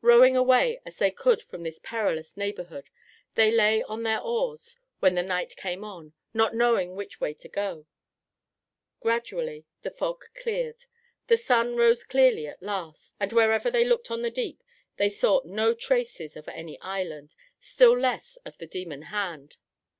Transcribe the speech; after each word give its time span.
Rowing 0.00 0.36
away 0.36 0.80
as 0.84 0.96
they 0.98 1.12
could 1.12 1.40
from 1.40 1.62
this 1.62 1.78
perilous 1.80 2.36
neighborhood, 2.36 2.90
they 3.36 3.52
lay 3.52 3.80
on 3.84 4.02
their 4.02 4.18
oars 4.20 4.74
when 4.98 5.14
the 5.14 5.22
night 5.22 5.54
came 5.54 5.84
on, 5.84 6.14
not 6.34 6.52
knowing 6.52 6.96
which 6.96 7.20
way 7.20 7.32
to 7.34 7.48
go. 7.48 7.86
Gradually 8.98 9.66
the 9.82 9.92
fog 9.92 10.24
cleared 10.34 10.82
away, 10.82 10.90
the 11.28 11.36
sun 11.36 11.76
rose 11.76 12.02
clearly 12.02 12.48
at 12.48 12.60
last, 12.60 13.14
and 13.20 13.32
wherever 13.32 13.70
they 13.70 13.84
looked 13.84 14.10
on 14.10 14.22
the 14.22 14.32
deep 14.32 14.64
they 14.96 15.08
saw 15.08 15.42
no 15.44 15.72
traces 15.74 16.36
of 16.36 16.48
any 16.48 16.80
island, 16.80 17.36
still 17.60 17.96
less 17.96 18.36
of 18.44 18.58
the 18.58 18.66
demon 18.66 19.02
hand. 19.02 19.58